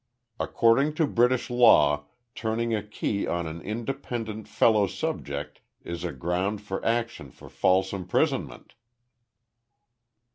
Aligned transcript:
According 0.39 0.95
to 0.95 1.05
British 1.05 1.51
law 1.51 2.05
turning 2.33 2.73
a 2.73 2.81
key 2.81 3.27
on 3.27 3.45
an 3.45 3.61
independent 3.61 4.47
fellow 4.47 4.87
subject 4.87 5.61
is 5.83 6.03
a 6.03 6.11
ground 6.11 6.59
for 6.63 6.83
action 6.83 7.29
for 7.29 7.49
false 7.49 7.93
imprisonment." 7.93 8.73